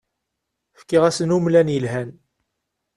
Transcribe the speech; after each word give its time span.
Fkiɣ-asen 0.79 1.35
umlan 1.37 1.73
yelhan. 1.73 2.09